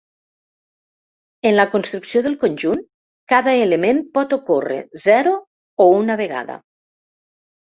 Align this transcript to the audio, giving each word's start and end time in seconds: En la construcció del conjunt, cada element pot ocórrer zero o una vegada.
En 1.49 1.55
la 1.59 1.65
construcció 1.73 2.23
del 2.27 2.37
conjunt, 2.43 2.81
cada 3.35 3.53
element 3.67 4.01
pot 4.19 4.35
ocórrer 4.39 4.79
zero 5.05 5.37
o 5.87 5.89
una 6.01 6.19
vegada. 6.25 6.59